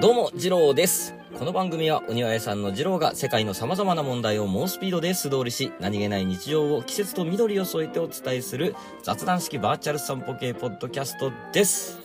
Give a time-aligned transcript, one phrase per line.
[0.00, 1.14] どうも、次郎です。
[1.38, 12.00] この番組は、お庭屋さんの次郎が世界の様々な問題を猛スピードで素通りし、何気ない日常を季節と緑を添えてお伝えする雑談式バーチャル散歩系ポッドキャストです。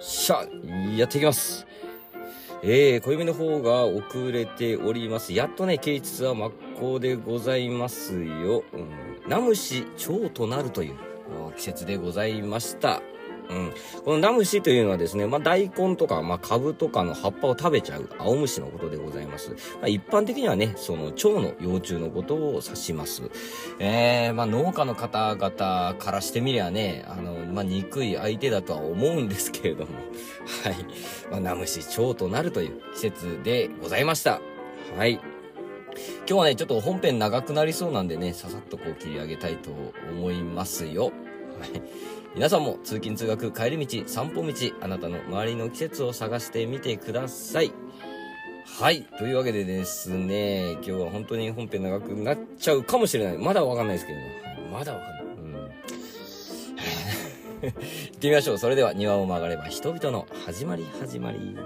[0.00, 0.44] しゃ、
[0.96, 1.68] やっていきます。
[2.64, 5.32] えー、小指の方が遅れております。
[5.32, 8.64] やっとね、啓蟄は真っ向でございますよ。
[8.72, 10.96] うん、ナムシ蝶となるという
[11.56, 13.00] 季節でございました。
[13.50, 13.72] うん。
[14.04, 19.50] このナムシというのはですね、まあ、大根とか、まあ、株とかの葉っぱを食べちゃう青虫のことでございます。
[19.50, 23.22] まあ、一般的にはね、その蝶の幼虫のことを指します。
[23.78, 29.92] えー、まあ、農家の方々からしてみりゃね、あの、まあ、憎い相手だとは思うんですけれども、
[30.64, 30.76] はい。
[31.30, 34.40] まあ、ナムシ蝶となるという季節でございました。
[34.96, 35.20] はい。
[36.26, 39.70] 今日はね、ちょっと本編長くなりそうなんでね、ささっとこう切り上げたいと
[40.10, 41.12] 思いますよ。
[42.34, 47.72] 皆さんも通勤通学、帰り道、散歩道、あなたの周りの季節を探してみてください。
[48.78, 49.02] はい。
[49.18, 53.38] というわけでですね、今日は本当に本編長くなっちゃうかもしれない。
[53.38, 54.68] まだわかんないですけどね。
[54.72, 55.24] まだわかんない。
[55.24, 55.54] うん。
[57.62, 58.58] 行ってみましょう。
[58.58, 61.56] それでは庭を曲がれば人々の始まり始まり。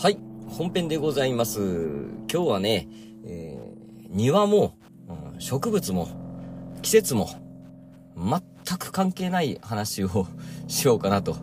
[0.00, 0.18] はい。
[0.48, 1.60] 本編でございます。
[1.60, 2.88] 今日はね、
[3.26, 4.78] えー庭も、
[5.34, 6.08] うん植物も、
[6.80, 7.28] 季節も、
[8.16, 10.26] 全く関係ない話を
[10.68, 11.36] しようかなと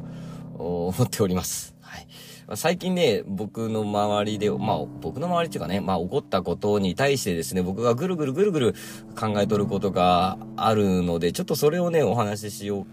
[0.58, 1.76] 思っております。
[1.82, 2.08] はい。
[2.56, 8.76] 最近ね、僕の周りで、まあ僕の周りっていうかね、まあ起こったことに対してですね、僕がぐるぐるぐるぐる
[9.16, 12.88] 考えとることがあるので、ちょっとそれをね、お話ししよ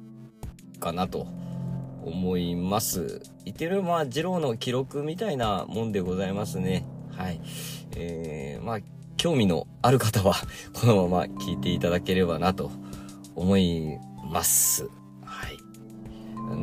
[0.77, 1.27] うかなと
[2.05, 3.23] 思います。
[3.45, 6.87] 言ってる、まあ、二郎の記録みたいなもんでございますね。
[7.17, 7.41] はい。
[7.97, 8.79] えー、まあ、
[9.17, 10.35] 興味のある方は、
[10.73, 12.71] このまま聞いていただければなと
[13.35, 13.99] 思い
[14.31, 14.89] ます。
[15.25, 15.59] はい。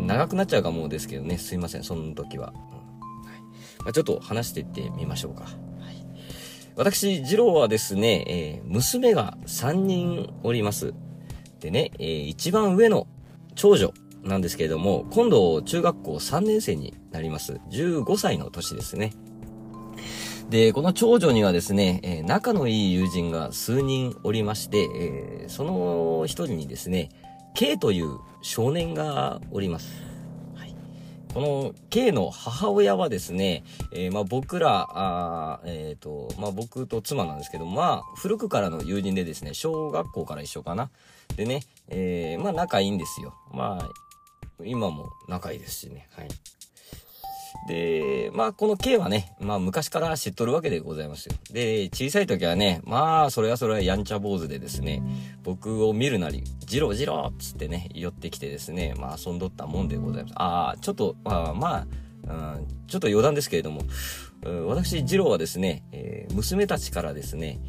[0.07, 2.53] 長くなっちゃうかもですけどね、すいません、その時は。
[2.53, 3.41] うんはい
[3.83, 5.43] まあ、ちょっと話していってみましょうか。
[5.43, 5.53] はい。
[6.75, 10.95] 私、二郎はですね、えー娘が3人おります。
[11.59, 13.05] でね、えー一番上の
[13.53, 13.93] 長女
[14.23, 17.59] なんですけれども、今度中学校3年生になります。
[17.71, 19.13] 15歳の年ですね。
[20.49, 27.09] で、この長女にはですね、えー仲のいい友人が数人おりまして、えーその一人にですね、
[27.55, 30.03] K という少年がおります。
[30.55, 30.75] はい。
[31.33, 40.91] この K の母親はですね、えーまあ僕ら、あーえっ、と、まあ僕と妻なんですけど、まあ古くからの友人でですね、小学校から一緒かな。
[41.37, 43.33] でね、えーまあ仲いいんですよ。
[43.53, 43.89] まあ、
[44.65, 46.07] 今も仲いいですしね。
[46.15, 46.27] はい。
[47.67, 51.35] で、まあ、この K はね、まあ、昔から知っとるわけでございますよ。
[51.51, 55.03] で、小さい時はね、まあ、それはそれはやんちゃ坊主でですね、
[55.43, 60.33] 僕を見るなり、ジロジロっつってね、寄ってきてですね、まあ、遊んどったもんでございます。
[60.37, 61.87] ああ、ちょっと、まあ、まあ、
[62.23, 63.81] うん、ちょっと余談ですけれども、
[64.43, 67.59] うん私、ジローはですね、えー娘たちからですね、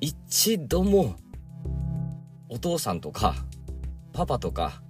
[0.00, 1.16] 一度も、
[2.48, 3.34] お父さんとか、
[4.12, 4.82] パパとか、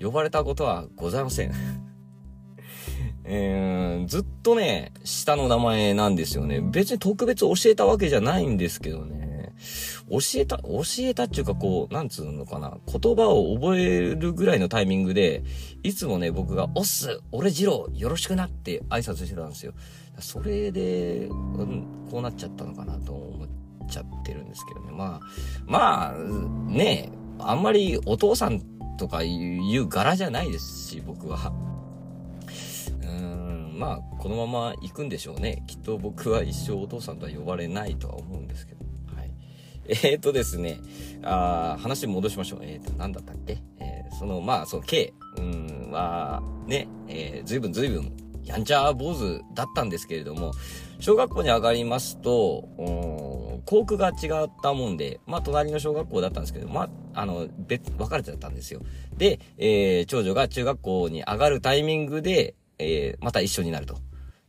[0.00, 1.52] 呼ばれたことはございません。
[3.24, 6.60] えー、ずっとね、下の名前なんですよね。
[6.60, 9.52] 別に特別教えたわけじゃないんですけどね。
[10.10, 12.78] 教えた、教えたっていうかこう、なんつうのかな。
[12.86, 15.42] 言葉を覚えるぐらいのタイミングで、
[15.82, 19.74] いつもね、僕が、おっす俺次郎よろしくなって挨拶してたんですよ。
[20.20, 23.48] それで、うん、こうなっちゃったのかなと思っ
[23.88, 24.92] ちゃってるんですけどね。
[24.92, 25.20] まあ、
[25.66, 27.10] まあ、ね
[27.40, 28.60] あんまりお父さん
[28.98, 29.30] とかい
[29.78, 31.52] う柄じゃないですし、僕は。
[33.00, 35.62] うーん、まあ、このまま行くんでしょうね。
[35.66, 38.84] きっと僕は一生お父さんとは呼ばれないとは思うんですけど。
[39.16, 39.30] はい。
[39.88, 40.78] えーとですね、
[41.22, 42.58] あー話戻しましょう。
[42.62, 43.62] えーと、なんだったっけ？
[43.80, 50.52] えーその、まあ、その K、うん、は、ね、えー、ずいぶんずいぶん、やんちゃ坊主だったんですけれども、
[50.98, 52.68] 小学校に上がりますと、
[53.68, 58.80] 校区が違ったもんで、まあ、隣の小学校だったんですけど、まあ、あの、別、分かれてたんですよ。
[59.18, 63.98] で、えー長女が中学校に上がるタイミングで、えーまた一緒になると。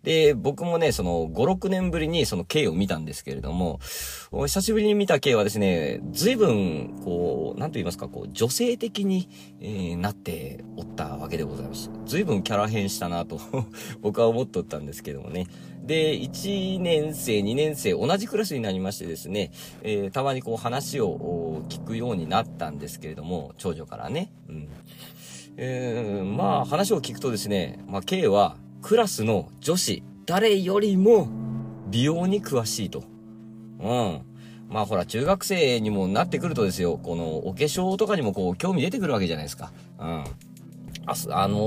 [0.04, 3.82] で、僕もね、その、5、6年ぶりにその K を見たんですけれども、
[4.32, 9.28] お久しぶりに見た K はですね、随分、こう、なんと言いますか、こう、女性的に、
[9.60, 11.92] えーなっておったわけでございます。
[12.06, 13.42] 随分キャラ変したなと、
[14.00, 15.48] 僕は思っとったんですけどもね。
[15.90, 19.50] で、1年生、2年生、同じクラスになりましてですね、
[19.82, 24.32] えーたまにこう話を聞くようになったんですけれども、長女からね。
[24.48, 24.68] うん。
[25.58, 31.28] えーまあ話を聞くとですね、まあ K はクラスの女子、誰よりも
[31.90, 33.04] 美容に詳しいと。
[33.80, 34.22] うん。
[34.70, 39.72] まあほら、中学生にもなってくるとですよ、このお化粧とかにもこう、興味出てくるわけじゃないですか。
[39.98, 40.24] うん。
[41.08, 41.58] あ、あの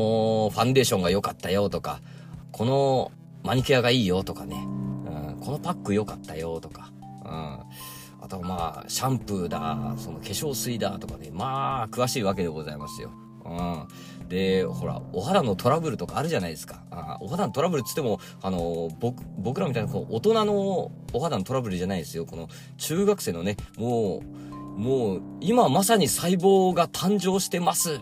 [0.47, 2.01] ー、ファンデーションが良かったよとか、
[2.53, 3.11] この
[3.43, 6.93] マニキュアがいいよとかね、うん、このパック良かったよとか、
[7.25, 7.61] うん。
[8.21, 13.11] あとまあ、シャンプーだ、その化粧水だとかね、まあ、詳しいわけでございますよ。
[13.45, 13.49] う
[14.25, 14.29] ん。
[14.29, 16.85] で、ほら、お肌のトラブルとかあるじゃないですか。
[16.91, 22.25] あお肌のトラブルっつっても、あの、僕、僕らみたいな、こう大人のお肌のトラブルじゃないですよ。
[22.25, 22.49] この、
[22.79, 24.23] 中学生のね、も
[24.77, 27.99] う、もう、今まさに細胞が誕生してますっ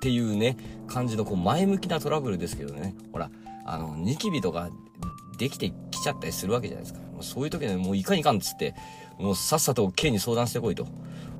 [0.00, 0.56] ていうね、
[0.86, 2.94] 感じの、こう、前向きなトラブルですけどね。
[3.12, 3.30] ほら、
[3.66, 4.70] あの、ニキビとか、
[5.38, 7.00] できてきちゃったりするわけじゃないですか。
[7.00, 8.74] もうそういう時にもういかんいかんっつって、
[9.18, 10.86] もうさっさと K に相談してこいと。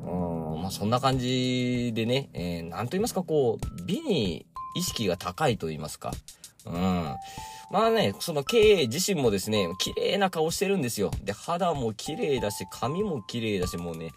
[0.04, 4.46] うん、まあそんな感じでね、えー、なんと言いますか、こう、美に
[4.76, 6.12] 意識が高いと言いますか。
[6.66, 7.16] うん。
[7.70, 11.10] まあね、その K 自身もですね、綺麗な顔してるんですよ。
[11.24, 14.12] で、肌も綺麗だし、髪も綺麗だし、もうね、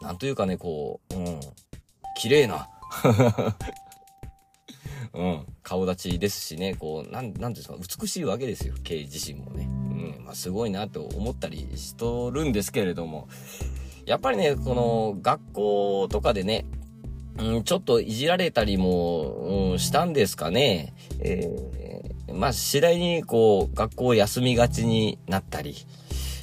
[0.00, 1.40] なんというかね、こう、うん、
[2.16, 2.68] 綺麗な。
[5.14, 9.64] うん、顔立ちですしね、こう、なん、なんですか、美しいわけですよ、K 自身もね。
[9.64, 13.28] うん、まあすごいなと思ったりしとるんですけれども、
[14.06, 16.66] やっぱりね、この学校とかでね、
[17.38, 20.94] うん、ちょっといじられたりも、うん、したんですかね。
[21.20, 25.74] えー、まあ、次第にこう、学校休みがちになったり、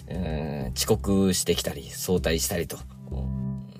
[0.09, 2.77] うん、遅刻してきたり、早退したりと。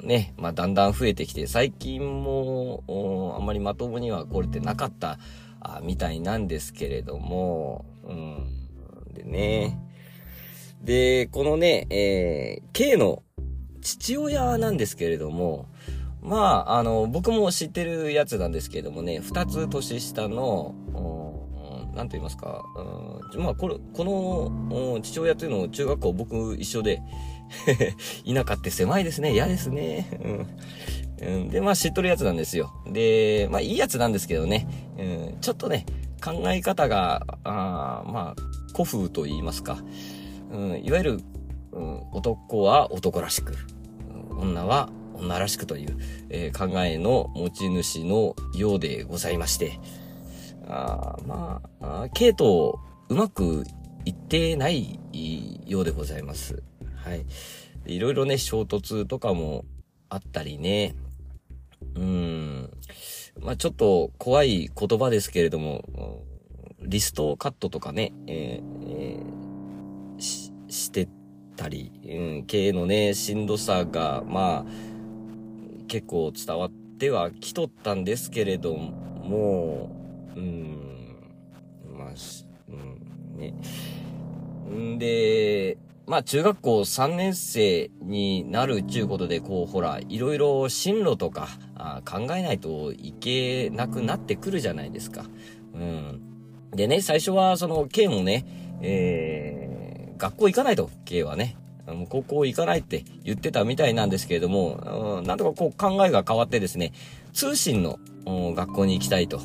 [0.04, 5.20] ね、まあ、だんだん増えてきて、最近も、あんまりまともには来れてなかった
[5.60, 9.80] あみたいなんですけれども、うん、でね、
[10.84, 13.24] で、このね、えー、K の
[13.82, 15.68] 父親なんですけれども、
[16.22, 16.38] ま
[16.68, 20.76] あ、あの、僕も知ってるやつなんですけれどもね、二つ年下の、
[21.96, 22.64] なんと言いますか、
[23.34, 24.04] うん、まあ、これ、こ
[24.72, 27.02] の、父親というのを中学校僕一緒で、
[28.26, 29.34] 田舎って狭いですね。
[29.34, 30.48] 嫌ですね。
[31.22, 31.50] うん。
[31.50, 32.72] で、まあ知っとるやつなんですよ。
[32.88, 34.68] で、まあいいやつなんですけどね。
[34.98, 35.04] う
[35.36, 35.86] ん、ちょっとね、
[36.24, 38.42] 考え方が、あまあ、
[38.74, 39.80] 古風と言いますか。
[40.52, 41.20] うん、いわゆる、
[41.74, 43.56] うん、男は男らしく、
[44.30, 44.90] 女は
[45.22, 45.98] 女らしくという、
[46.30, 49.80] えー、考えの持ち主のようでございまして、
[50.72, 52.80] あまあ、系統
[53.10, 53.66] うまく
[54.06, 55.00] いってない
[55.68, 56.64] ようでございます。
[56.96, 57.26] はい。
[57.86, 59.66] いろいろね、衝突とかも
[60.10, 60.96] あったりね。
[61.96, 62.72] うん。
[63.42, 66.24] まあちょっと怖い言葉ですけれども、
[66.82, 71.10] リストカットとかね、えーえー、し、して
[71.58, 74.72] たり、うん、経営のね、しんどさが、まあ、
[75.88, 80.01] 結構伝わってはきとったんですけれども、
[80.36, 81.16] うん、
[81.98, 82.08] まあ、
[82.70, 83.54] うん、ね。
[84.70, 95.26] んで、まあ中学校3年生になるっちゅうことで、こうほら、いろいろ進路とかあ考えないといけなくなってくるじゃないですか。
[95.74, 96.22] うん。
[96.72, 98.46] でね、最初はその K もね、
[98.82, 101.58] えー、学校行かないと、K はね。
[101.88, 106.94] もう高校行かないって言ってたみたいなんですけれども、うん、なんとかこう考えが変わってですね、
[107.34, 109.42] 通信の学校に行きたいと。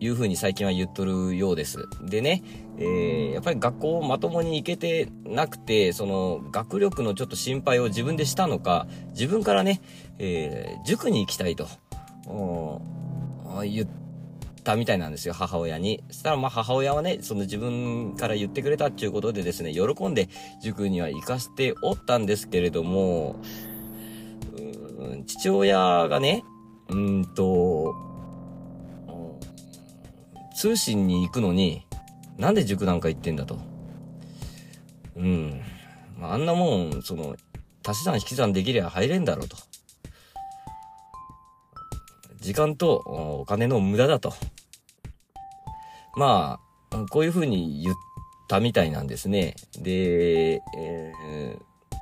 [0.00, 1.88] いうふうに最近は言っとるようです。
[2.02, 2.42] でね、
[2.78, 9.80] えー、やっぱり学校をまともに行けてなくて、その学力のちょっと心配を自分でしたのか、自分からね、
[10.18, 11.66] えー、塾に行きたいと、
[13.64, 13.88] 言っ
[14.62, 16.04] たみたいなんですよ、母親に。
[16.08, 20.28] そしたらまあ母親はね、その自分から言ってくれたっていうことでですね、喜んで
[20.62, 23.36] 塾には行かせておったんですけれども、
[25.26, 26.44] 父親がね、
[26.88, 28.07] うんと、
[30.58, 31.86] 通信に行くのに、
[32.36, 33.60] なんで塾なんか行ってんだと。
[35.14, 35.62] うん。
[36.18, 37.36] まあ、あんなもん、その、
[37.86, 39.56] 足し算引き算できりゃ入れんだろうと。
[42.40, 44.34] 時間とお金の無駄だと。
[46.16, 46.58] ま
[46.90, 47.94] あ、こういう風に言っ
[48.48, 49.54] たみたいなんですね。
[49.78, 51.56] で、え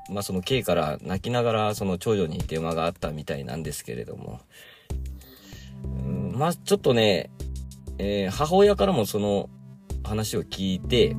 [0.09, 4.41] ー、まあその K から泣きながらその長女に電話があったみたいなんですけれども。
[5.85, 7.29] うん、まあちょっとね、
[7.99, 9.49] えー、母親からもその
[10.05, 11.17] 話を聞いて、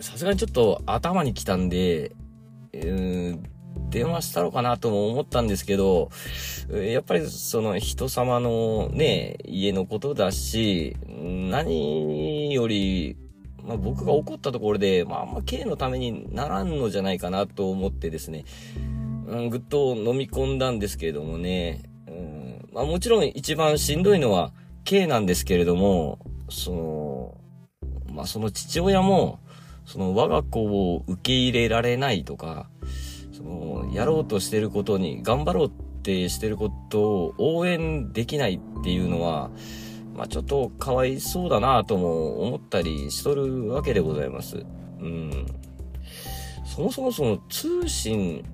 [0.00, 2.14] さすがにちょっと頭に来たんで、
[2.72, 3.40] えー、
[3.90, 6.10] 電話したのかなとも思ったんですけど、
[6.70, 13.16] やっぱりその人様のね、家のことだし、何より、
[13.64, 18.44] まあ、僕が怒ったところで、まあ、あんま K のためにならんのじゃないかなと思ってですね、
[19.26, 24.52] うん、ぐっと飲み込んだんですけれどもね、うんまあ、もちろん一番しんどいのは、
[24.84, 26.18] K なんですけれども、
[26.48, 29.40] その、まあ、その父親も、
[29.84, 32.68] その我が子を受け入れられないとか、
[33.32, 35.70] その、やろうとしてることに、頑張ろうっ
[36.02, 39.50] てしてることを応援できないっていうのは、
[40.14, 44.64] まあちょっとかわいそうだなとも思ったりしとるわけでございます。
[45.00, 45.46] うん。
[46.64, 48.44] そもそもその通信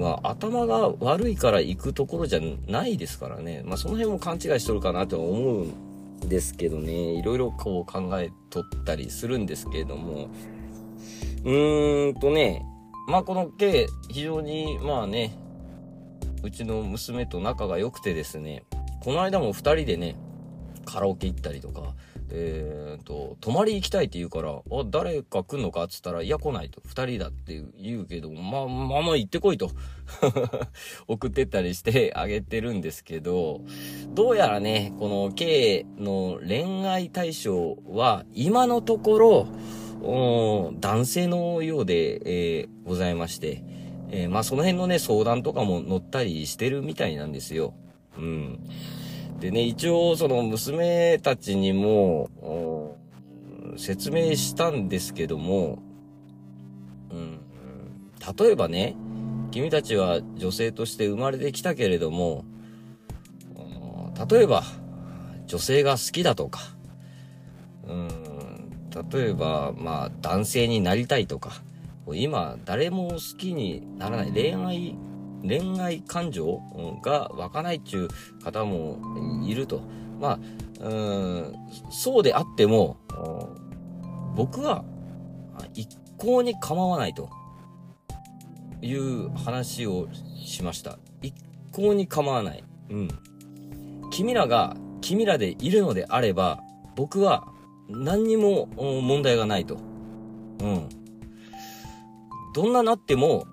[0.00, 3.62] は頭が悪いから行くところじゃないですからね。
[3.64, 6.92] まあその辺も勘違いしとるかなと思うんですけどね。
[6.92, 10.28] いろいろこう考えとったりするんですけれども。
[11.44, 12.64] うーんとね、
[13.08, 15.36] まあこの K 非常にまあね、
[16.42, 18.64] うちの娘と仲が良くてですね、
[19.00, 20.16] この間も2人でね、
[20.88, 21.94] カラオケ行ったりとか、
[22.30, 25.84] えー、と、泊まり行きたいって言うから、あ、誰か来んのか？
[25.84, 26.80] っつったら、いや来ないと。
[26.86, 29.70] 二人だって言うけど、まあ、まあまあ行ってこいと。
[31.06, 33.60] 送ってったりしてあげてるんですけど、
[34.14, 39.46] どうやらね、この K の恋愛対象は、今のところ、
[40.80, 43.62] 男性のようで、えー、ございまして、
[44.10, 47.74] えー、まあその辺のね、相談とかも載ったりしてるみたいなんですよ。
[48.16, 48.60] うん。
[49.40, 52.28] でね、一応その娘たちにも、
[53.76, 55.78] 説明したんですけども、
[57.10, 57.40] うん、
[58.36, 58.96] 例えばね、
[59.52, 62.44] 君たちは女性として生まれてきたけれども、
[64.28, 64.64] 例えば、
[65.46, 66.60] 女性が好きだとか、
[67.86, 68.08] うん、
[69.10, 71.62] 例えば、まあ、男性になりたいとか、
[72.12, 74.96] 今、誰も好きにならない恋愛
[75.42, 76.60] 恋愛感情
[77.02, 78.08] が湧かないっていう
[78.42, 78.98] 方も
[79.46, 79.82] いると。
[80.20, 80.38] ま
[80.82, 81.54] あ、うん、
[81.90, 82.96] そうであっても、
[84.34, 84.84] 僕は
[85.74, 87.30] 一向に構わないと
[88.82, 90.08] いう話を
[90.44, 90.98] しました。
[91.22, 91.34] 一
[91.72, 92.64] 向に構わない。
[92.90, 93.08] うん。
[94.10, 96.60] 君らが君らでいるのであれば、
[96.96, 97.46] 僕は
[97.88, 99.78] 何にも問題がないと。
[100.60, 100.88] うん。
[102.54, 103.46] どんななっても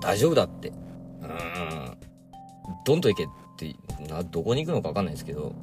[0.00, 0.72] 大丈夫だって
[2.84, 3.74] どんと行けって、
[4.08, 5.54] な、どこに行くのかわかんないですけど、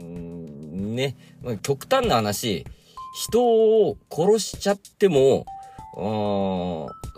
[0.00, 0.94] うん。
[0.94, 1.16] ね、
[1.62, 2.64] 極端な話、
[3.14, 5.44] 人を殺しちゃっても、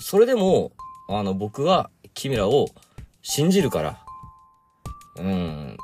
[0.01, 0.73] それでも、
[1.09, 2.69] あの、僕は君らを
[3.23, 4.05] 信じるから。
[5.17, 5.77] うん。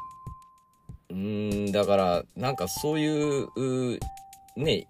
[1.10, 3.49] うん、だから、なんかそういう、
[3.94, 3.99] う
[4.56, 4.87] ね、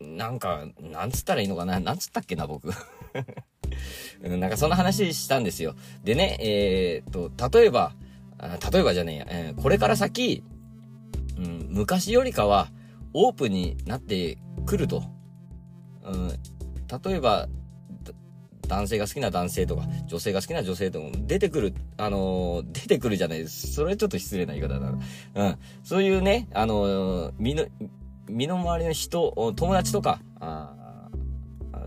[0.00, 2.70] なんか、なんつったらいいのかななんつったっけな、僕。
[4.22, 5.74] うん、なんかそんな話したんですよ。
[6.04, 7.92] でね、えー、っと、例えば、
[8.72, 10.42] 例えばじゃねえや、えー、これから先、
[11.38, 12.68] うん、昔よりかは
[13.14, 15.04] オープンになってくると。
[16.04, 17.48] うん、例えば、
[18.68, 23.72] 男性が好きな男性とか、女性が好きな女性とか出てくる、あのー、出てくるじゃないです。
[23.72, 24.98] それはちょっと失礼な言い方だな。
[25.34, 25.58] うん。
[25.82, 27.66] そういうね、あのー、身の、
[28.28, 30.74] 身の回りの人、友達とか、あ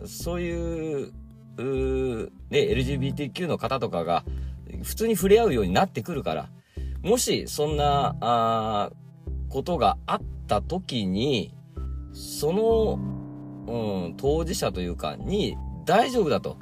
[0.05, 1.11] そういう
[1.63, 4.23] ね、LGBTQ の方とかが
[4.83, 6.49] 普通に触れ合うようになってくるから、
[7.01, 8.91] もしそんな、あ
[9.49, 11.53] ことがあった時に、
[12.13, 12.99] その、
[13.67, 16.57] うん、当事者というか、に、大丈夫だと。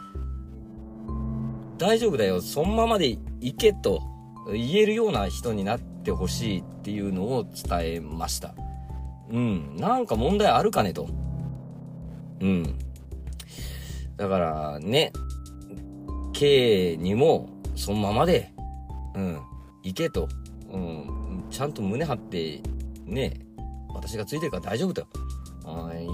[1.78, 2.42] 大丈夫だよ。
[2.42, 4.02] そのままでいけと
[4.52, 8.54] 言えるような人になってほしいっていうのを伝えました。
[9.32, 9.76] うん。
[9.78, 11.08] なんか問題あるかねと。
[12.42, 12.76] うん。
[14.18, 15.12] だからね、
[16.34, 18.54] K にもそのままで、
[19.16, 19.40] うん、
[19.84, 20.28] 行けと、
[20.72, 22.62] うん、ちゃんと胸張って、
[23.06, 23.40] ね、
[23.94, 25.08] 私がついてるから大丈夫と、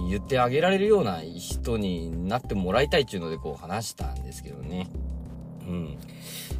[0.10, 4.89] 言ってあげられるような人になってもらいたいっていうのでこう話したんですけどね。
[5.68, 5.98] うん。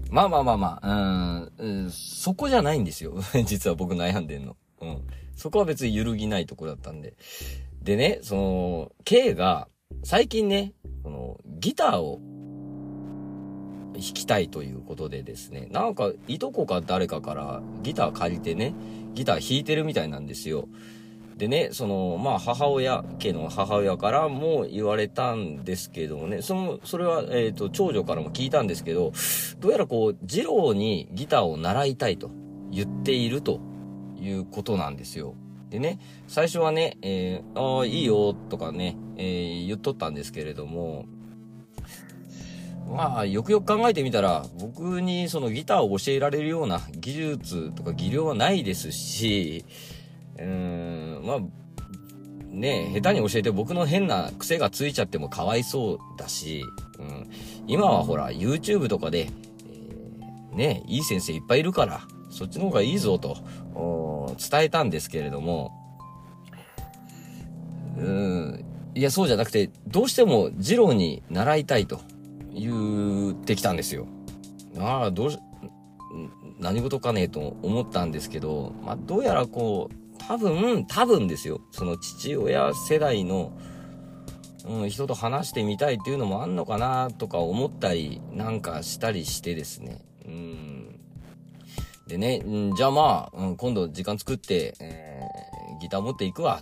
[0.10, 3.16] まあまあまあまあ、うん、そこじゃないんですよ。
[3.46, 4.56] 実は僕悩んでんの。
[4.82, 5.02] うん。
[5.36, 7.14] そこは別に揺るぎないとこだったんで。
[7.82, 9.68] でね、その、K が、
[10.04, 12.20] 最近ね、この、ギターを
[13.94, 18.74] 弾きたいということでですね、なんか、いとこか誰かからギター借りてね、
[19.14, 20.68] ギター弾いてるみたいなんですよ。
[21.38, 29.12] でね、その、まあ、母親、家の母親からも言われたんですけどもね、その、それは、えっ、ー、と、長女からも聞いたんですけど、
[29.60, 32.32] どうやらこう、二郎にギターを習いたいと
[32.72, 33.60] 言っていると
[34.20, 35.36] いうことなんですよ。
[35.70, 41.06] でね、最初はね、えー、ああ、いいよ、とかね、えー、言っとったんですけれども、
[42.90, 49.64] まあ、よくよく考えてみたら、僕にそのギターを教えられるような技術とか技量はないですし、
[50.38, 51.40] うーん、まあ、
[52.50, 56.64] ね下手に教えて僕の変な癖がついちゃってもかわいそうだし、
[56.98, 57.30] うん、
[57.68, 63.38] 今はほら、YouTube とかで、えー、ねいい先生いっぱいいるから、そっちの方がいいぞと、
[64.38, 65.72] 伝えたんですけれども、
[67.98, 72.02] うん、いや、そうじゃなくて、どうしても二郎に習いたいと
[72.54, 74.08] 言ってきたんですよ。
[74.78, 75.40] ああ、どうし、
[76.60, 81.62] 何事かねえと思ったんですけど、まあ、どうやらこう、多分、多分ですよ。
[81.72, 83.52] その父親世代の、
[84.66, 90.02] うん、人と話してみたいっていうのもあんのかなとか思ったりなんかしたりしてですね。
[92.10, 92.42] でね、
[92.76, 96.60] じゃあまあ、今度時間作って、えー、ギター持っていくわ、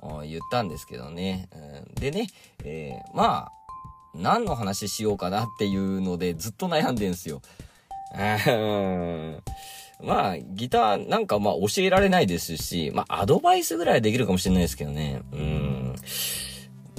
[0.00, 1.48] と言ったんですけどね。
[2.00, 2.28] でね、
[2.64, 3.52] えー、まあ、
[4.14, 7.42] 何の話しようかなっていうのでずっと悩んでんすよ。
[10.00, 15.22] まあ、ギターなんかまあ教えられないですし、まあアドバイスぐらいできるかもしれないですけどね。
[15.32, 15.94] うん。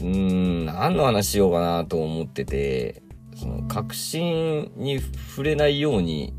[0.02, 3.02] うん、何の話しようかなと思ってて、
[3.38, 6.34] その、確信に触れないように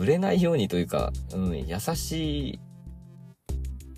[0.00, 2.60] 触れないようにというか、うん、優しい、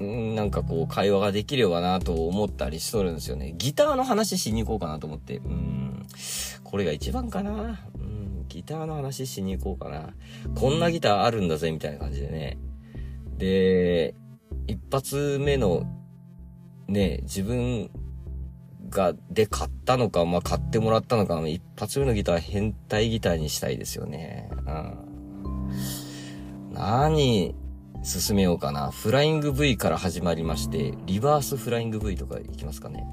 [0.01, 3.55] うん、なんかこう、会話ができればなと思ったりしとるんですよね。
[3.57, 5.37] ギターの話しに行こうかなと思って。
[5.37, 6.05] うん、
[6.65, 7.87] これが一番かな。
[7.95, 10.13] うん、ギターの話しに行こうかな。
[10.57, 12.59] こんなギターあるんだぜ、みたいな感じでね。
[13.39, 14.17] で、
[14.67, 15.85] 一発目の
[16.89, 17.91] ね、自分
[18.91, 24.51] が、で買ったのか、まあ、買ってもらったのか、一発目のギター変態ギターにしたいですよね。
[24.67, 25.12] うん。
[26.73, 27.55] 何、
[28.03, 28.91] 進めようかな。
[28.91, 33.05] フライング V から始まりまして、リバースフライング V とかいきますかね。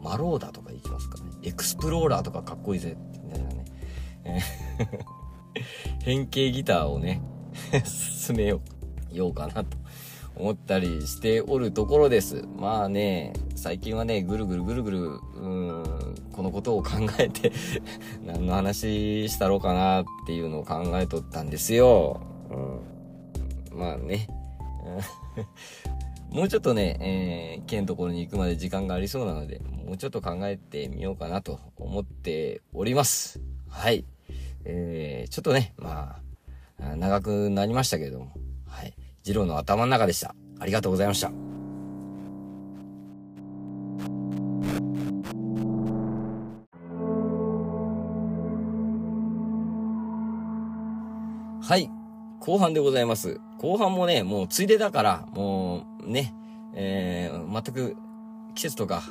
[0.00, 1.30] うん、マローダとかいきますかね。
[1.42, 3.64] エクスプローラーとかかっこいいぜ、みたいなね。
[6.04, 7.22] 変形ギターをね、
[7.84, 8.60] 進めよ
[9.28, 9.76] うかなと
[10.36, 12.44] 思ったりしておるところです。
[12.56, 15.84] まあね、最近はね、ぐるぐるぐるぐる、うん、
[16.32, 17.52] このことを考えて
[18.24, 22.20] 何の話したろうかなっていうのを考えとったんですよ。
[23.70, 24.28] うん、まあね。
[26.30, 33.40] もうちょっとね、えー、県のところに行くまで時間がありそうなので、もうちょっと考えてみようかなと思っております。
[33.68, 34.04] はい。
[34.64, 36.16] えー、ちょっとね、ま
[36.80, 38.32] あ、長くなりましたけれども、
[38.66, 38.94] はい。
[39.22, 40.34] ジローの頭の中でした。
[40.58, 41.45] ありがとうございました。
[51.66, 51.90] はい。
[52.38, 53.40] 後半でございます。
[53.58, 56.32] 後半もね、もうついでだから、もうね、
[56.74, 57.96] えー、全く
[58.54, 59.02] 季節とか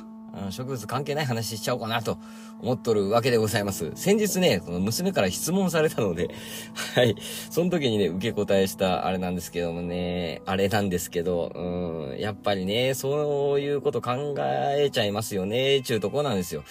[0.48, 2.18] 植物関係ない話しちゃおうかなと
[2.62, 3.92] 思っとるわけでございます。
[3.94, 6.30] 先日ね、その娘から質問されたので
[6.96, 7.14] はい。
[7.50, 16.64] その時にね、受け答えしたあれなんですけどもね、あれなんですけど、うん、やっぱりね、そういうこと考えちゃいますよね、ちゅうとこなんですよ。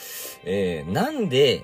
[0.45, 1.61] えー、なんで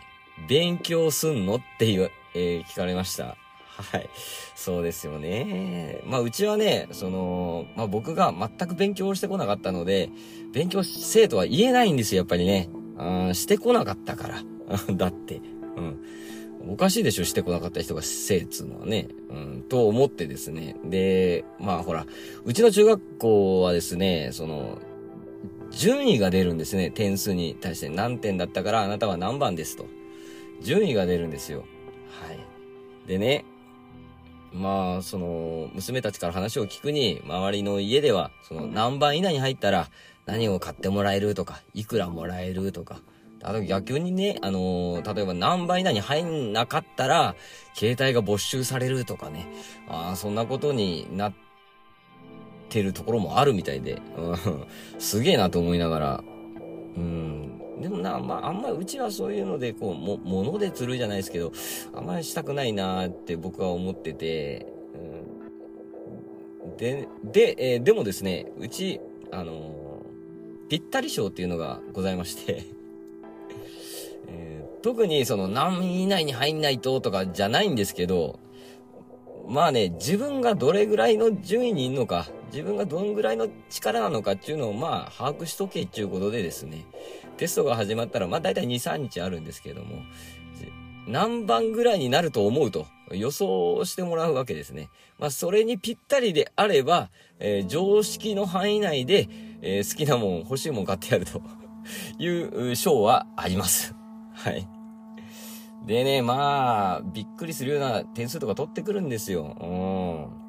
[0.47, 3.40] 勉強すんのって言わ、えー、聞かれました。
[3.81, 4.09] はい。
[4.55, 6.01] そうですよね。
[6.05, 10.09] まあ、うちはね、その、まあ僕が全く勉強してこなかったので、
[10.53, 12.69] 勉強せえとは言えないんですよ、やっぱりね。
[12.97, 14.43] あしてこなかったから。
[14.95, 15.41] だって。
[15.75, 15.99] うん。
[16.69, 19.07] おかしいでしょ、してこなかった人がせいつのはね。
[19.29, 20.75] うん、と思ってですね。
[20.85, 22.05] で、まあほら、
[22.45, 24.77] うちの中学校はですね、その、
[25.71, 26.91] 順位が出るんですね。
[26.91, 29.85] 点数に対して何点だったからあなたは何番ですと。
[30.61, 31.65] 順位が出るんですよ。
[32.09, 32.39] はい。
[33.07, 33.45] でね、
[34.53, 39.89] まあ、その、娘たちから話を聞くに、周りの家では、その、何番以内に入ったら、
[40.25, 43.01] 何を買ってもらえるとか、いくらもらえるとか、
[43.43, 47.35] あと逆にね、あのー、例えば何番以内に入んなかったら、
[47.73, 49.47] 携帯が没収されるとかね、
[49.87, 51.33] あそんなことになっ
[52.69, 54.37] てるところもあるみたいで、うん、
[54.99, 56.23] すげえなと思いながら、
[56.95, 61.51] うん、でもな、まあ、あんまりうちはそういうので、こう、も、物で釣るじゃないですけど、
[61.93, 64.67] あんまりしたくないなーって僕は思ってて、
[66.63, 68.99] うん、で、で、えー、でもですね、うち、
[69.31, 72.63] あのー、ぴったり賞っていうのがございまして
[74.27, 78.39] えー、特にその何位以内に入んないととかじゃないんですけど、
[79.47, 86.85] まあね、自分がどれぐらいの順位にいるのか、自分がどんぐらいの力なのかっていうのをまあ把握しとけっていうことでですね、
[87.37, 90.03] テストが始まったら、まあ大体2、3日あるんですけれども、
[91.07, 94.89] 何番ぐらいになると思うと予想してもらうわけですね。
[95.17, 97.09] まあそれにぴったりであれば、
[97.39, 99.27] えー、常識の範囲内で、
[99.61, 101.41] えー、好きなもん、欲しいもん買ってやると
[102.19, 103.95] いう賞はあります。
[104.33, 104.67] はい。
[105.85, 109.57] でね、まあ、びっくりするような点数とか取ってくるんですよ。
[109.59, 110.40] うん。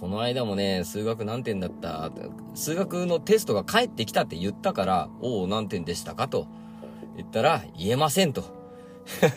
[0.00, 2.10] この間もね、数学何点だった？
[2.54, 6.46] 数学のテストが返ってきたって言ったから、おお、何点でしたかと
[7.16, 8.44] 言ったら、言えませんと。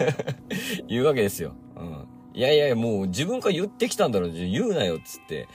[0.88, 1.54] 言うわけですよ。
[1.76, 2.08] うん。
[2.34, 5.47] いやいやもう自分から言ってきたんだろう、言うなよ、つって。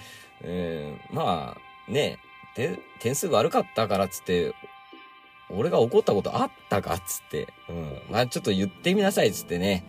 [0.42, 2.18] えー、まあ、ね、
[2.54, 4.52] で、点数悪かったからつって、
[5.50, 7.98] 俺が怒ったことあったかつって、うん。
[8.10, 9.84] まあちょっと言ってみなさいつってね、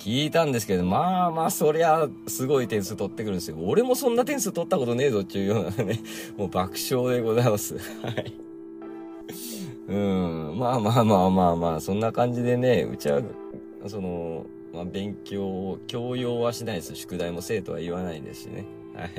[0.00, 3.58] 聞いたんですけど、まあまあ、そりゃ、すごい点数取ってくるんですよ。
[3.60, 6.00] 俺もそんな点数取ったことねえぞっていうようなね、
[6.38, 7.76] もう爆笑でございます。
[7.76, 8.32] はい。
[9.88, 10.58] うん。
[10.58, 13.20] まあまあまあまあまあ、そんな感じでね、うちは、
[13.86, 16.94] その、まあ勉強を、強要はしないです。
[16.94, 18.64] 宿題も生徒は言わないですしね。
[18.94, 19.10] はい。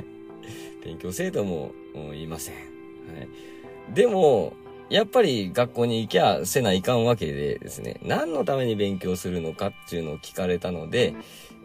[0.84, 2.54] 勉強生徒も、も言いません。
[2.56, 3.94] はい。
[3.94, 4.54] でも、
[4.92, 11.14] やっぱり学校に行きゃせないかんわけでですね、何のために勉強するのかっていうのを聞かれたので、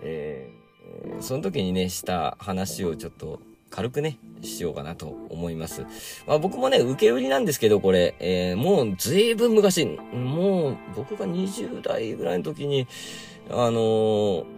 [0.02, 5.86] えー、その時にね、した話をちょっと軽くね、しようかなと思います。
[6.26, 12.88] まあ僕もね、受け売りなんですけど、これ、えー、もう随分昔、もう僕が20代ぐらいの時に、
[13.50, 14.57] あのー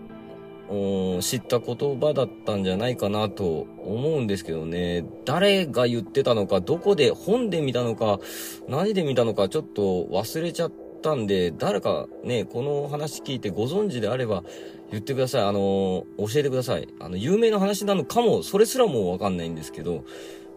[1.22, 5.04] 知った言葉だったんじゃないかなと思うんですけどね。
[5.26, 8.20] 誰が言ってたのか、どこで、本で見たのか、
[8.68, 14.44] 何で見たのか、ちょっと忘れちゃったんで、誰かね、この話聞いてご存知であれば
[14.92, 15.42] 言ってください。
[15.42, 16.88] あの教えてください。
[17.00, 20.04] あの、有名な話なのかも、それすらもわかんないんですけど、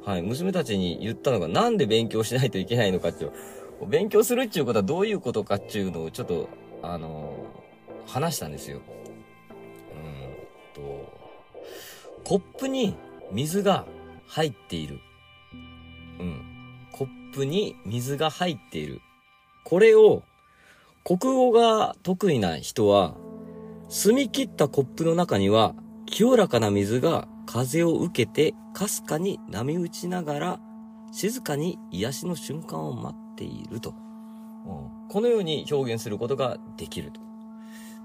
[0.05, 3.33] はい、娘たちに言ったのが、なんで勉強しないといけないのかっていう、
[3.89, 6.51] 勉強するっていうことはどういうことかっていうのをちょっと、
[6.83, 7.33] あの
[8.07, 8.81] 話したんですよ。
[10.75, 11.13] と、
[12.25, 12.95] コップに
[13.31, 13.87] 水が
[14.27, 15.01] 入っている。
[16.21, 16.43] うん。
[16.93, 19.01] コップに水が入っている。
[19.65, 20.23] これを、
[21.05, 23.17] 国語が得意な人は、
[23.89, 25.75] 澄み切ったコップの中には、
[26.07, 30.61] 清らかな水が風を受けて、かすかに波打ちながら、
[31.13, 33.91] 静かに癒しの瞬間を待っていると。
[33.91, 37.32] うん、このように表現することができると。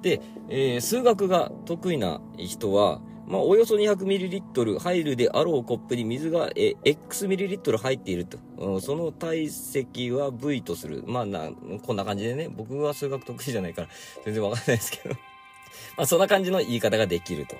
[0.01, 8.37] で、えー、数学が得意な人は、まあ、およそ 200ml 入るであろうコップに水が、えー、X ml 入っていると。
[8.57, 11.03] うん、その体積は V とする。
[11.05, 11.49] まあな、
[11.85, 13.87] こんな感じでね、僕は数学得意じゃないから、
[14.23, 15.15] 全然わかんないですけど
[15.97, 17.57] まあ、そんな感じの言い方ができると。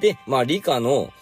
[0.00, 1.12] で、まあ理科の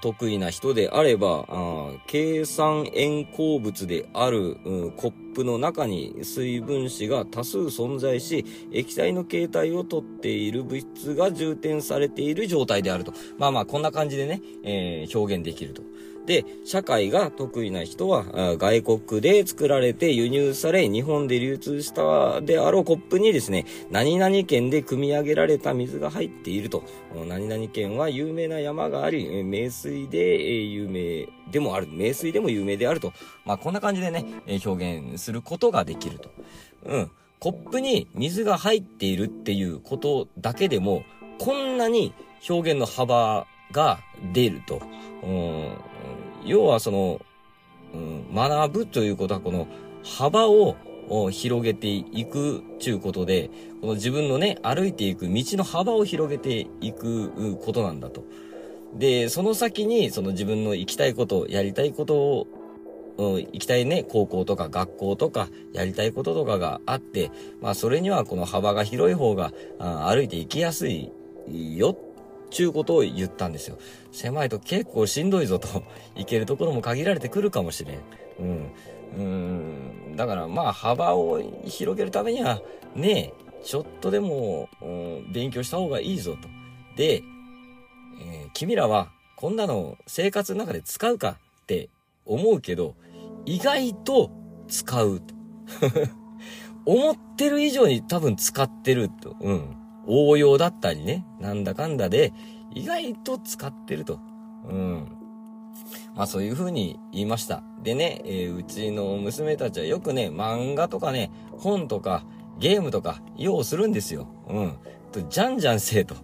[0.00, 13.12] 得意な人であれば、あ計算塩鉱物である、うん、コップの中に水分子が多数存在し、液体の形態をとっている物質が充填されている状態であると。
[13.38, 15.82] まあまあこんな感じでね、えー、表現できると。
[16.30, 18.24] で、社会が得意な人は、
[18.56, 26.84] 外国で作られて輸入され、日本で流通したであろうコップにですね、何々県で組み上げられた水が入っていると。
[27.26, 31.88] 何々県は有名な山があり、名水で有名でもある。
[31.90, 33.12] 名水でも有名であると。
[33.44, 34.24] まあ、こんな感じでね、
[34.64, 36.30] 表現することができると。
[36.86, 37.10] うん。
[37.40, 41.02] コップに水が入っているっていうことだけでも、
[41.40, 42.12] こんなに
[42.48, 43.98] 表現の幅が
[44.32, 44.80] 出ると。
[46.44, 47.20] 要はその、
[47.94, 49.66] うん、学ぶということはこの
[50.02, 50.76] 幅を
[51.30, 53.50] 広げていくちゅうことで、
[53.80, 58.24] この自分のね、歩いていく道の幅を広げていくことなんだと。
[58.94, 62.46] で、その先に、その自分の行きたいこと、やりたいことを、
[63.18, 71.10] うん、行きたいね、高校とか学校とか、やりたいこととかがあって、まあ、それにはこの幅が広い方が、あ歩いて行きやすい
[71.48, 71.96] よ
[72.50, 73.78] ちゅうことを言ったんですよ。
[74.12, 75.68] 狭いと結構しんどいぞと、
[76.16, 77.98] 行けるところも限られてくるかもしれん。
[78.40, 78.72] うん。
[79.16, 80.16] うん。
[80.16, 82.60] だからまあ幅を広げるためには、
[82.94, 86.48] ねえちょっとでも、うん、勉強した方がいいぞと。
[86.96, 87.22] で、
[88.22, 91.88] えー、君らはこんなの生活の中で使うかって
[92.26, 92.94] 思うけど、
[93.46, 94.30] 意外と
[94.68, 95.34] 使うと。
[96.86, 99.36] 思ってる以上に多分使ってると。
[99.40, 99.76] うん。
[100.06, 102.32] 応用だったりね、なんだかんだで、
[102.74, 104.20] 意外と使ってると。
[104.68, 105.16] うん。
[106.14, 107.62] まあそういう風に言いました。
[107.82, 112.24] でね、えー、うちの娘たちはよくね、漫画とかね、本とか、
[112.58, 114.28] ゲームとか、用するんですよ。
[114.48, 114.72] うん。
[115.12, 116.14] と、じゃんじゃんせえと。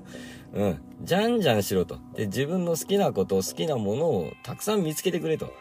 [0.52, 0.78] うん。
[1.02, 1.98] じゃんじゃんしろと。
[2.14, 5.52] で、自分の好きなこと、好きなものをたくさん見つけてくれと。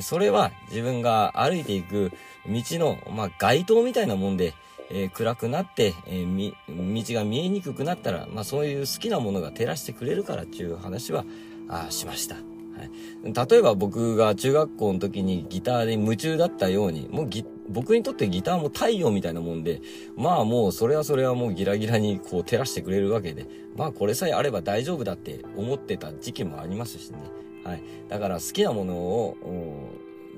[0.00, 2.12] それは自分が歩いていく
[2.46, 4.54] 道の、まあ、街灯みたいなもんで、
[4.90, 11.24] えー、暗くなって、えー、道が見えにくくなったら、まあそういう好きなものが照らしてくれるからっていう話は、
[11.68, 12.36] あしました。
[12.36, 12.42] は
[12.84, 17.30] い、例えば僕が中学校の時にギターで夢中だったように、もう
[17.68, 19.80] 僕にとってギターも太陽みたいなもんで、
[20.16, 23.46] まあもうそれはそれはもうギラギラにこう照らしてくれるわけで、
[23.76, 27.18] まあこれさえあれば大丈夫だって思ってた時期もありますしね。
[27.64, 27.82] はい。
[28.08, 29.36] だから好きなものを、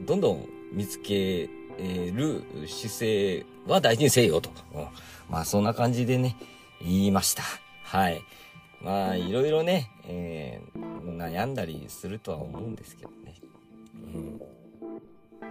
[0.07, 4.51] どんどん見つけえる姿勢は大事にせよと。
[4.75, 4.87] うん、
[5.29, 6.37] まあそんな感じでね、
[6.83, 7.43] 言いました。
[7.85, 8.23] はい。
[8.81, 13.35] まあいろいろね、えー、悩んだりするとは思うんですけどね。
[14.15, 14.41] うん。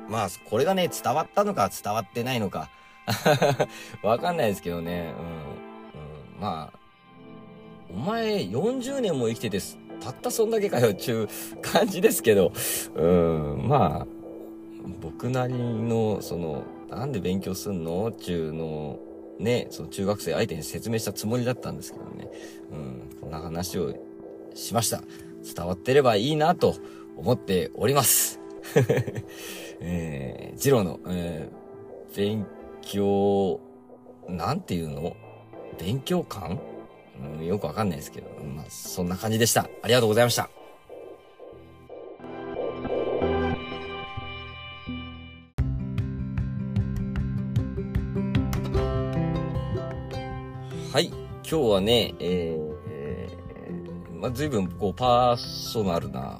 [0.10, 2.70] まあ、これがね、伝わったのか伝わってないのか。
[4.04, 5.14] わかんないですけどね。
[5.18, 6.36] うん。
[6.36, 6.80] うん、まあ、
[7.90, 9.60] お前40年も生きてて、
[10.00, 11.28] たったそんだけかよ、ちゅう
[11.62, 12.54] 感じですけど。
[12.96, 14.17] うん、まあ、
[15.02, 19.00] 僕なりの、その、なんで勉強すんのちゅうの
[19.40, 22.30] ね、その中学生相手に説明したつもりだったんですけどね。
[22.72, 23.94] うん、こんな話を
[24.56, 25.02] しました。
[25.56, 26.76] 伝わってればいいなと
[27.16, 28.40] 思っております。
[29.80, 32.46] えー、ジローの、えー、勉
[32.82, 33.60] 強、
[34.28, 35.16] なんていうの？
[35.78, 36.60] 勉強感、
[37.40, 39.70] うん、よくわかんないですけど、まあ、そんな感じでした。
[39.84, 40.50] ありがとうございました。
[50.98, 51.10] はい。
[51.10, 56.40] 今日はね、えー、まあ、随分、こう、パーソナルな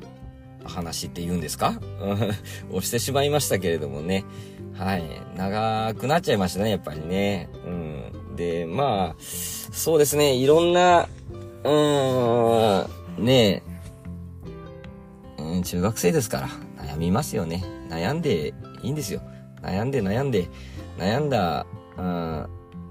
[0.66, 1.80] 話って言うんですか？
[2.74, 4.26] をしてしまいましたけれどもね。
[4.74, 5.04] はい。
[5.36, 7.50] 長くなっちゃいましたね、やっぱりね。
[7.68, 7.70] う
[8.32, 8.36] ん。
[8.36, 11.08] で、まあ、そうですね、いろんな、
[11.64, 12.88] うー
[13.22, 13.62] ん、ね
[15.38, 16.50] え、中学生ですから、
[16.84, 17.64] 悩みますよね。
[17.92, 19.22] 悩んでいいんですよ。
[19.62, 20.48] 悩んで悩んで、
[20.98, 22.48] 悩んだ、うん、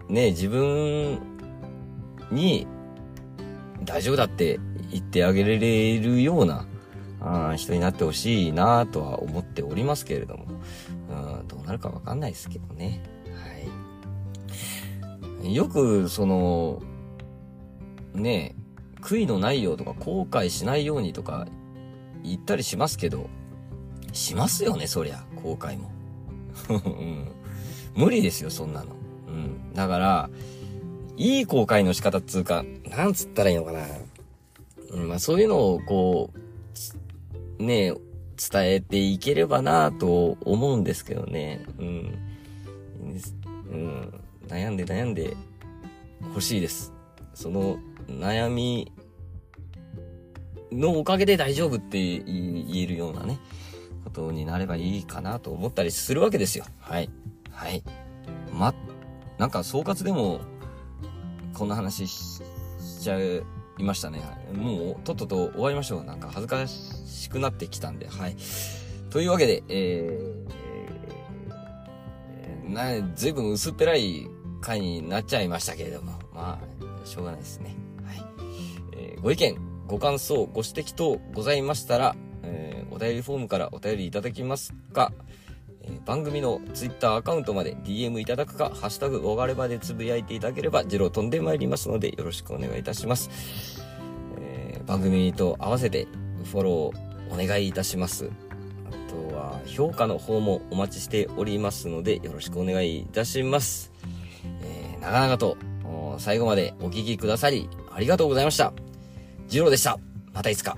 [0.09, 1.36] ね自分
[2.31, 2.67] に
[3.85, 4.59] 大丈夫だって
[4.91, 6.67] 言ってあげられるような
[7.21, 10.47] あ人になってほしいなとは思っておりますけれども、
[11.11, 13.03] うん、どうなるかわかんないですけどね。
[15.41, 15.55] はい。
[15.55, 16.83] よく、その、
[18.15, 18.55] ね
[19.01, 21.47] 悔いのないようとか後悔しないようにとか
[22.25, 23.29] 言ったりしますけど、
[24.13, 25.91] しますよね、そりゃ、後悔も。
[27.95, 28.97] 無理ですよ、そんなの。
[29.29, 29.75] うん。
[29.75, 30.31] だから、
[31.17, 33.87] いい後悔の仕方っつうか、なんつったらいいのかな。
[34.91, 36.31] うん、まあそういうのをこ
[37.59, 37.93] う、ね、
[38.51, 41.65] 伝えていければなと思うんですけどね。
[41.79, 42.19] うん。
[43.71, 45.37] うん、悩んで悩んで
[46.23, 46.93] 欲しいです。
[47.35, 48.93] その悩み
[50.71, 53.39] のおかげで大丈夫って言えるようなね、
[54.05, 56.65] ことになればいいかなと思ったりするわけですよ。
[56.81, 57.11] はい。
[57.51, 57.83] はい。
[58.53, 58.75] ま、
[59.39, 60.41] なんか総括でも
[61.57, 62.43] こんな話し
[63.01, 63.43] ちゃい
[63.79, 64.21] ましたね。
[64.53, 66.05] もう、とっとと終わりましょう。
[66.05, 68.37] なんか恥ずかしくなってきたんで、はい。
[69.11, 74.29] というわけで、えー、な、ずいぶん薄っぺらい
[74.61, 77.75] 回になっちゃいましたけれども、まあ、しょうがないですね。
[78.05, 78.17] はい。
[78.93, 85.13] えー、ご意見、ご感想、ご指摘等ございましたら、えー、お便りフォームからお便りいただきますか、
[86.05, 93.31] 番組の Twitter アカウントまで DM いただくか、ハッシュタグ、おがればでつぶやいていただければ、ジロー飛んでまいりますので、よろしくお願いいたします。
[94.39, 96.07] えー、番組と合わせて、
[96.45, 98.31] フォローお願いいたします。
[98.87, 103.93] あとは、評価の方もお待ちしておりますので、よろしくお願いいたします。
[104.63, 105.57] えー、長々と、
[106.19, 108.73] 最後までお聴きくださり、ありがとうございました。
[109.49, 109.99] ジローでした。
[110.33, 110.77] またいつか。